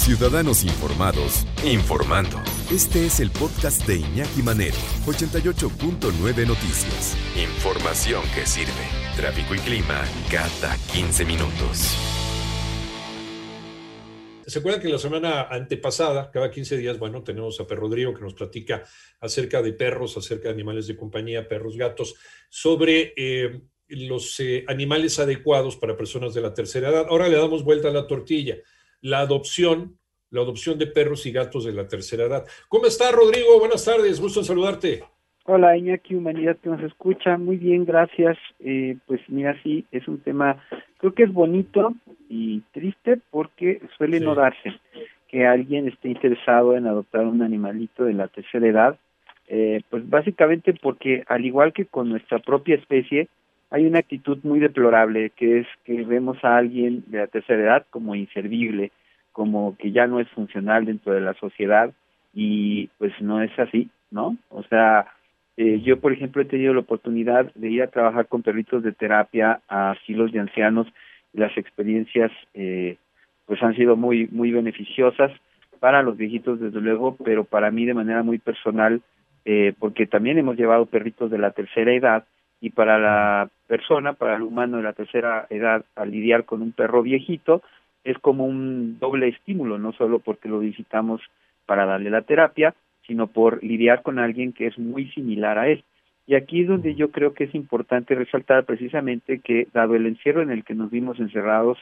[0.00, 2.38] Ciudadanos informados, informando.
[2.72, 7.14] Este es el podcast de Iñaki Manero, 88.9 Noticias.
[7.36, 8.72] Información que sirve.
[9.14, 11.98] Tráfico y clima cada 15 minutos.
[14.46, 18.22] ¿Se acuerdan que la semana antepasada, cada 15 días, bueno, tenemos a Perro Rodrigo que
[18.22, 18.82] nos platica
[19.20, 22.14] acerca de perros, acerca de animales de compañía, perros, gatos,
[22.48, 27.06] sobre eh, los eh, animales adecuados para personas de la tercera edad?
[27.10, 28.56] Ahora le damos vuelta a la tortilla.
[29.02, 29.98] La adopción,
[30.30, 32.46] la adopción de perros y gatos de la tercera edad.
[32.68, 33.58] ¿Cómo está, Rodrigo?
[33.58, 35.04] Buenas tardes, gusto en saludarte.
[35.44, 37.38] Hola, Iñaki, humanidad que nos escucha.
[37.38, 38.36] Muy bien, gracias.
[38.60, 40.62] Eh, pues mira, sí, es un tema,
[40.98, 41.94] creo que es bonito
[42.28, 44.74] y triste porque suele no darse
[45.28, 48.98] que alguien esté interesado en adoptar un animalito de la tercera edad.
[49.48, 53.28] Eh, pues básicamente porque al igual que con nuestra propia especie,
[53.70, 57.86] hay una actitud muy deplorable, que es que vemos a alguien de la tercera edad
[57.90, 58.90] como inservible,
[59.32, 61.92] como que ya no es funcional dentro de la sociedad
[62.34, 64.36] y pues no es así, ¿no?
[64.48, 65.06] O sea,
[65.56, 68.92] eh, yo, por ejemplo, he tenido la oportunidad de ir a trabajar con perritos de
[68.92, 70.88] terapia a asilos de ancianos
[71.32, 72.96] y las experiencias eh,
[73.46, 75.32] pues han sido muy muy beneficiosas
[75.78, 79.00] para los viejitos desde luego, pero para mí de manera muy personal
[79.44, 82.24] eh, porque también hemos llevado perritos de la tercera edad
[82.60, 86.72] y para la persona, para el humano de la tercera edad, al lidiar con un
[86.72, 87.62] perro viejito,
[88.02, 91.20] es como un doble estímulo, no solo porque lo visitamos
[91.66, 92.74] para darle la terapia,
[93.06, 95.84] sino por lidiar con alguien que es muy similar a él.
[96.26, 100.42] Y aquí es donde yo creo que es importante resaltar precisamente que, dado el encierro
[100.42, 101.78] en el que nos vimos encerrados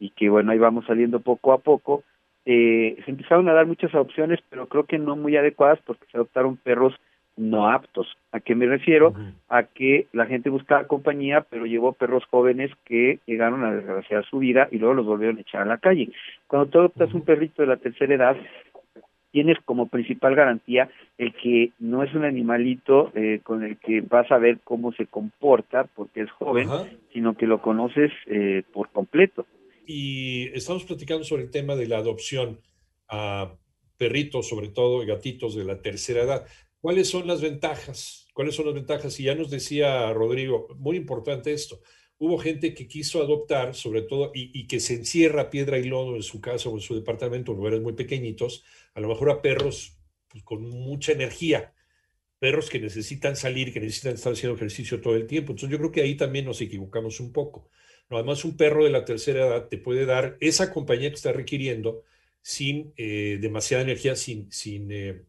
[0.00, 2.02] y que, bueno, ahí vamos saliendo poco a poco,
[2.46, 6.16] eh, se empezaron a dar muchas opciones, pero creo que no muy adecuadas porque se
[6.16, 6.94] adoptaron perros
[7.38, 8.06] no aptos.
[8.32, 9.14] ¿A qué me refiero?
[9.48, 14.38] A que la gente buscaba compañía, pero llevó perros jóvenes que llegaron a desgraciar su
[14.38, 16.10] vida y luego los volvieron a echar a la calle.
[16.46, 18.36] Cuando tú adoptas un perrito de la tercera edad,
[19.30, 24.30] tienes como principal garantía el que no es un animalito eh, con el que vas
[24.30, 26.68] a ver cómo se comporta porque es joven,
[27.12, 29.46] sino que lo conoces eh, por completo.
[29.86, 32.58] Y estamos platicando sobre el tema de la adopción
[33.08, 33.52] a
[33.96, 36.46] perritos, sobre todo gatitos de la tercera edad.
[36.80, 38.26] ¿Cuáles son las ventajas?
[38.34, 39.18] ¿Cuáles son las ventajas?
[39.18, 41.80] Y ya nos decía Rodrigo, muy importante esto
[42.18, 46.22] hubo gente que quiso adoptar, sobre todo, y, que se encierra piedra y lodo en
[46.22, 49.98] su casa o en su departamento, en lugares muy pequeñitos, a lo mejor a perros
[50.28, 51.72] pues, con mucha energía,
[52.38, 55.52] perros que necesitan salir, que necesitan estar haciendo ejercicio todo el tiempo.
[55.52, 57.70] Entonces yo creo que ahí también nos equivocamos un poco.
[58.10, 61.32] No, además, un perro de la tercera edad te puede dar esa compañía que está
[61.32, 62.04] requiriendo
[62.42, 65.24] sin eh, demasiada energía, sin, sin, eh,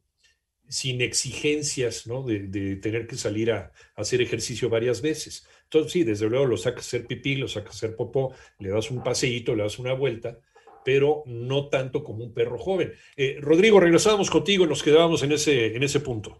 [0.70, 2.24] sin exigencias ¿no?
[2.24, 5.48] de, tener que salir a, hacer ejercicio varias veces.
[5.64, 8.70] Entonces, sí, desde luego lo sacas a hacer pipí, lo sacas a hacer popó, le
[8.70, 10.40] das un paseíto, le das una vuelta,
[10.86, 12.94] pero no tanto como un perro joven.
[13.18, 16.38] Eh, Rodrigo, regresábamos contigo y nos quedábamos en ese, en ese punto.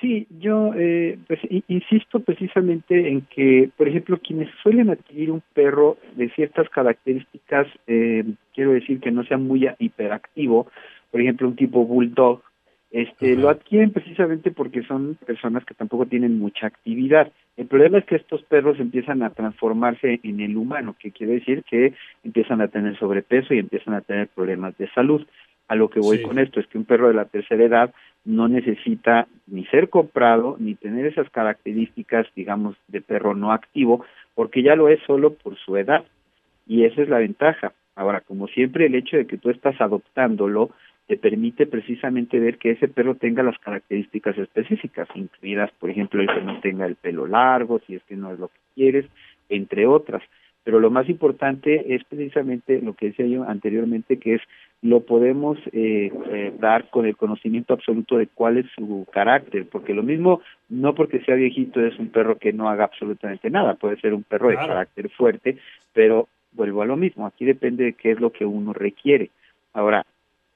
[0.00, 5.96] Sí, yo eh, pues, insisto precisamente en que, por ejemplo, quienes suelen adquirir un perro
[6.16, 8.24] de ciertas características, eh,
[8.54, 10.66] quiero decir que no sea muy hiperactivo,
[11.10, 12.42] por ejemplo, un tipo bulldog,
[12.96, 17.30] este, lo adquieren precisamente porque son personas que tampoco tienen mucha actividad.
[17.58, 21.62] El problema es que estos perros empiezan a transformarse en el humano, que quiere decir
[21.64, 21.92] que
[22.24, 25.26] empiezan a tener sobrepeso y empiezan a tener problemas de salud.
[25.68, 27.92] A lo que voy con esto es que un perro de la tercera edad
[28.24, 34.62] no necesita ni ser comprado ni tener esas características, digamos, de perro no activo, porque
[34.62, 36.06] ya lo es solo por su edad.
[36.66, 37.74] Y esa es la ventaja.
[37.94, 40.70] Ahora, como siempre, el hecho de que tú estás adoptándolo
[41.06, 46.28] te permite precisamente ver que ese perro tenga las características específicas, incluidas, por ejemplo, el
[46.28, 49.06] que no tenga el pelo largo, si es que no es lo que quieres,
[49.48, 50.22] entre otras.
[50.64, 54.42] Pero lo más importante es precisamente lo que decía yo anteriormente, que es
[54.82, 59.94] lo podemos eh, eh, dar con el conocimiento absoluto de cuál es su carácter, porque
[59.94, 64.00] lo mismo, no porque sea viejito es un perro que no haga absolutamente nada, puede
[64.00, 65.56] ser un perro de carácter fuerte,
[65.92, 69.30] pero vuelvo a lo mismo, aquí depende de qué es lo que uno requiere.
[69.72, 70.04] Ahora,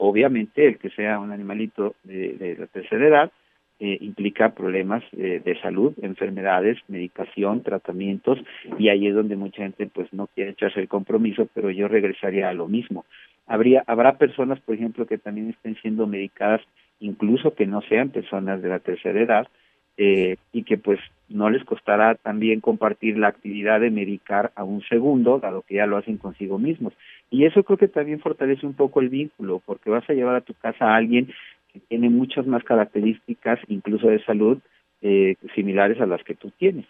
[0.00, 3.32] obviamente el que sea un animalito de, la tercera edad,
[3.78, 8.38] eh, implica problemas eh, de salud, enfermedades, medicación, tratamientos,
[8.78, 12.48] y ahí es donde mucha gente pues no quiere echarse el compromiso, pero yo regresaría
[12.48, 13.04] a lo mismo.
[13.46, 16.62] Habría, habrá personas, por ejemplo, que también estén siendo medicadas,
[16.98, 19.48] incluso que no sean personas de la tercera edad,
[19.96, 20.98] eh, y que pues
[21.28, 25.86] no les costará también compartir la actividad de medicar a un segundo, dado que ya
[25.86, 26.94] lo hacen consigo mismos.
[27.30, 30.40] Y eso creo que también fortalece un poco el vínculo, porque vas a llevar a
[30.40, 31.32] tu casa a alguien
[31.72, 34.58] que tiene muchas más características, incluso de salud,
[35.02, 36.86] eh, similares a las que tú tienes.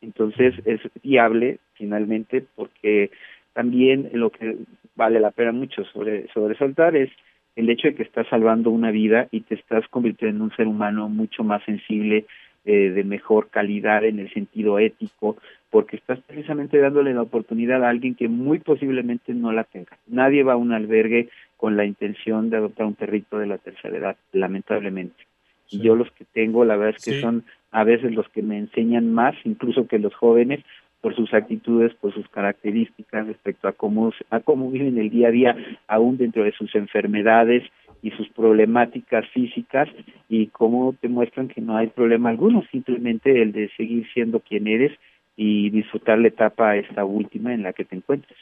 [0.00, 3.10] Entonces es viable finalmente porque
[3.52, 4.56] también lo que
[4.96, 7.10] vale la pena mucho sobre, sobresaltar es
[7.56, 10.68] el hecho de que estás salvando una vida y te estás convirtiendo en un ser
[10.68, 12.26] humano mucho más sensible,
[12.64, 15.36] eh, de mejor calidad en el sentido ético,
[15.70, 19.98] porque estás precisamente dándole la oportunidad a alguien que muy posiblemente no la tenga.
[20.06, 23.96] Nadie va a un albergue con la intención de adoptar un perrito de la tercera
[23.96, 25.26] edad, lamentablemente.
[25.70, 28.56] Y yo los que tengo, la verdad es que son a veces los que me
[28.56, 30.64] enseñan más, incluso que los jóvenes,
[31.02, 35.30] por sus actitudes, por sus características respecto a cómo, a cómo viven el día a
[35.30, 35.56] día,
[35.86, 37.64] aún dentro de sus enfermedades
[38.02, 39.88] y sus problemáticas físicas,
[40.28, 44.66] y cómo te muestran que no hay problema alguno, simplemente el de seguir siendo quien
[44.66, 44.92] eres
[45.40, 48.36] y disfrutar la etapa esta última en la que te encuentres.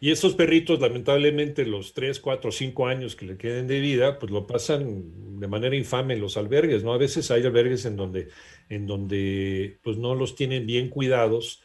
[0.00, 4.32] Y esos perritos, lamentablemente, los 3, 4, 5 años que le queden de vida, pues
[4.32, 6.94] lo pasan de manera infame en los albergues, ¿no?
[6.94, 8.28] A veces hay albergues en donde,
[8.68, 11.62] en donde pues no los tienen bien cuidados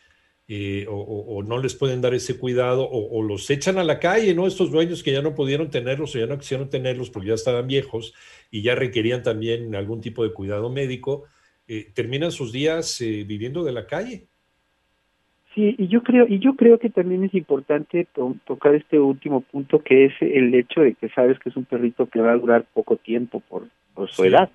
[0.50, 4.46] eh, o, no les pueden dar ese cuidado o, los echan a la calle, ¿no?
[4.46, 7.66] Estos dueños que ya no pudieron tenerlos o ya no quisieron tenerlos porque ya estaban
[7.66, 8.14] viejos
[8.52, 11.26] y ya requerían también algún tipo de cuidado médico,
[11.72, 14.26] eh, terminan sus días eh, viviendo de la calle.
[15.54, 18.08] Sí, y yo creo, y yo creo que también es importante
[18.46, 22.08] tocar este último punto que es el hecho de que sabes que es un perrito
[22.08, 24.50] que va a durar poco tiempo por, por su edad,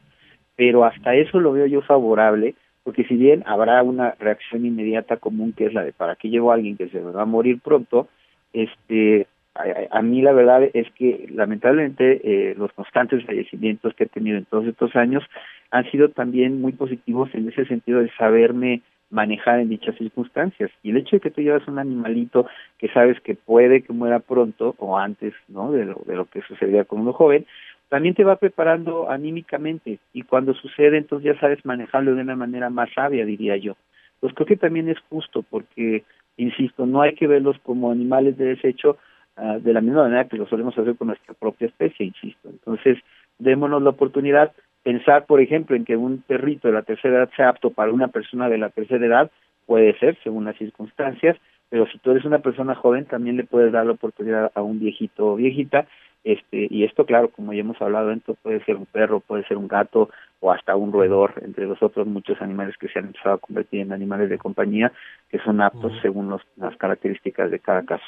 [0.56, 5.52] pero hasta eso lo veo yo favorable, porque si bien habrá una reacción inmediata común
[5.52, 8.08] que es la de para qué llevo a alguien que se va a morir pronto,
[8.52, 14.36] este a, mí la verdad es que lamentablemente eh, los constantes fallecimientos que he tenido
[14.36, 15.22] en todos estos años
[15.70, 20.70] han sido también muy positivos en ese sentido de saberme manejar en dichas circunstancias.
[20.82, 22.46] Y el hecho de que tú llevas un animalito
[22.78, 25.70] que sabes que puede que muera pronto o antes ¿no?
[25.70, 27.46] de, lo, de lo que sucedía con uno joven,
[27.88, 32.70] también te va preparando anímicamente y cuando sucede entonces ya sabes manejarlo de una manera
[32.70, 33.76] más sabia, diría yo.
[34.18, 36.02] Pues creo que también es justo porque,
[36.36, 38.96] insisto, no hay que verlos como animales de desecho
[39.36, 42.48] uh, de la misma manera que lo solemos hacer con nuestra propia especie, insisto.
[42.48, 42.98] Entonces,
[43.38, 44.52] démonos la oportunidad
[44.84, 48.08] Pensar, por ejemplo, en que un perrito de la tercera edad sea apto para una
[48.08, 49.30] persona de la tercera edad
[49.64, 51.38] puede ser, según las circunstancias,
[51.70, 54.78] pero si tú eres una persona joven, también le puedes dar la oportunidad a un
[54.78, 55.86] viejito o viejita,
[56.22, 59.56] este, y esto, claro, como ya hemos hablado, esto puede ser un perro, puede ser
[59.56, 60.10] un gato
[60.40, 63.80] o hasta un roedor, entre los otros muchos animales que se han empezado a convertir
[63.80, 64.92] en animales de compañía,
[65.30, 68.04] que son aptos según las características de cada caso.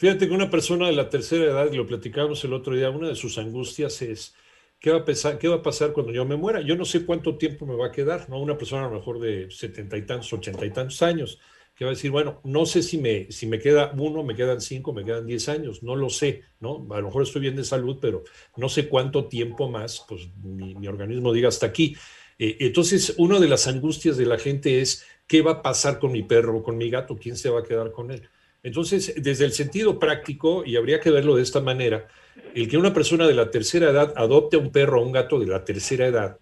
[0.00, 3.08] Fíjate que una persona de la tercera edad, y lo platicamos el otro día, una
[3.08, 4.34] de sus angustias es
[4.78, 6.62] ¿qué va, a pasar, ¿qué va a pasar cuando yo me muera?
[6.62, 8.40] Yo no sé cuánto tiempo me va a quedar, ¿no?
[8.40, 11.38] Una persona a lo mejor de setenta y tantos, ochenta y tantos años,
[11.74, 14.62] que va a decir, bueno, no sé si me, si me queda uno, me quedan
[14.62, 16.86] cinco, me quedan diez años, no lo sé, ¿no?
[16.92, 18.24] A lo mejor estoy bien de salud, pero
[18.56, 21.94] no sé cuánto tiempo más, pues mi, organismo diga hasta aquí.
[22.38, 26.10] Eh, entonces, una de las angustias de la gente es, ¿qué va a pasar con
[26.10, 27.18] mi perro con mi gato?
[27.18, 28.26] ¿Quién se va a quedar con él?
[28.62, 32.06] Entonces, desde el sentido práctico, y habría que verlo de esta manera,
[32.54, 35.38] el que una persona de la tercera edad adopte a un perro o un gato
[35.38, 36.38] de la tercera edad,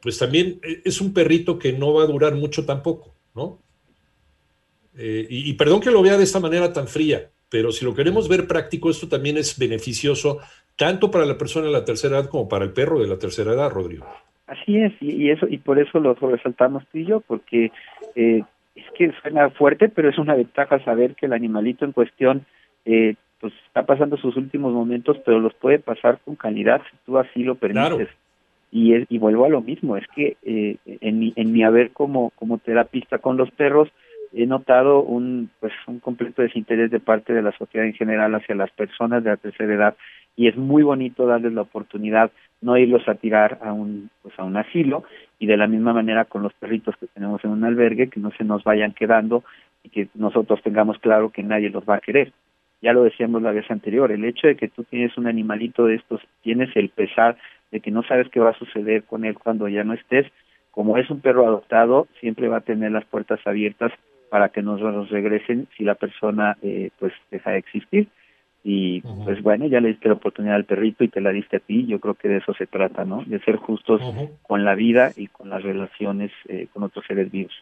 [0.00, 3.58] pues también eh, es un perrito que no va a durar mucho tampoco, ¿no?
[4.96, 8.28] Eh, y, perdón que lo vea de esta manera tan fría, pero si lo queremos
[8.28, 10.40] ver práctico, esto también es beneficioso
[10.76, 13.52] tanto para la persona de la tercera edad como para el perro de la tercera
[13.52, 14.06] edad, Rodrigo.
[14.46, 17.72] Así es, y, eso y por eso lo sobresaltamos tú y yo, porque
[18.14, 18.42] eh,
[18.74, 22.46] es que suena fuerte, pero es una ventaja saber que el animalito en cuestión
[22.84, 27.18] eh, pues está pasando sus últimos momentos, pero los puede pasar con calidad si tú
[27.18, 28.08] así lo permites.
[28.70, 31.90] Y, es, y vuelvo a lo mismo, es que eh, en, mi, en mi haber
[31.90, 33.90] como, como terapista con los perros,
[34.32, 38.54] he notado un pues un completo desinterés de parte de la sociedad en general hacia
[38.54, 39.96] las personas de la tercera edad
[40.36, 44.44] y es muy bonito darles la oportunidad no irlos a tirar a un pues a
[44.44, 45.04] un asilo
[45.38, 48.30] y de la misma manera con los perritos que tenemos en un albergue que no
[48.32, 49.44] se nos vayan quedando
[49.82, 52.32] y que nosotros tengamos claro que nadie los va a querer
[52.82, 55.94] ya lo decíamos la vez anterior, el hecho de que tú tienes un animalito de
[55.94, 57.36] estos, tienes el pesar
[57.70, 60.26] de que no sabes qué va a suceder con él cuando ya no estés,
[60.72, 63.92] como es un perro adoptado, siempre va a tener las puertas abiertas
[64.30, 68.08] para que nos regresen si la persona eh, pues deja de existir.
[68.64, 71.60] Y pues bueno, ya le diste la oportunidad al perrito y te la diste a
[71.60, 73.24] ti, yo creo que de eso se trata, ¿no?
[73.26, 74.00] De ser justos
[74.42, 77.52] con la vida y con las relaciones eh, con otros seres vivos.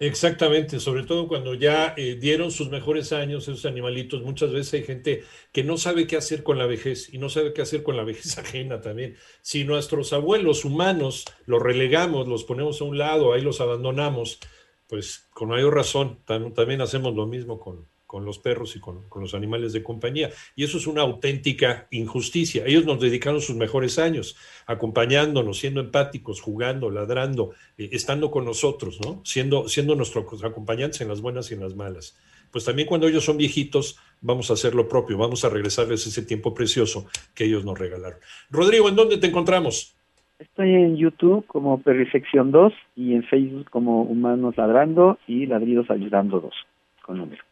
[0.00, 4.82] Exactamente, sobre todo cuando ya eh, dieron sus mejores años esos animalitos, muchas veces hay
[4.82, 7.96] gente que no sabe qué hacer con la vejez y no sabe qué hacer con
[7.96, 9.16] la vejez ajena también.
[9.40, 14.40] Si nuestros abuelos humanos los relegamos, los ponemos a un lado, ahí los abandonamos,
[14.88, 19.34] pues con mayor razón también hacemos lo mismo con, con los perros y con, los
[19.34, 20.30] animales de compañía.
[20.54, 22.62] Y eso es una auténtica injusticia.
[22.64, 29.00] Ellos nos dedicaron sus mejores años, acompañándonos, siendo empáticos, jugando, ladrando, eh, estando con nosotros,
[29.04, 29.20] ¿no?
[29.24, 32.16] Siendo, siendo nuestros acompañantes en las buenas y en las malas.
[32.52, 36.22] Pues también cuando ellos son viejitos, vamos a hacer lo propio, vamos a regresarles ese
[36.22, 38.20] tiempo precioso que ellos nos regalaron.
[38.48, 39.96] Rodrigo, ¿en dónde te encontramos?
[40.38, 46.38] Estoy en YouTube como Perrifección 2 y en Facebook como Humanos Ladrando y Ladridos Ayudando
[46.38, 46.54] 2,
[47.02, 47.42] con número.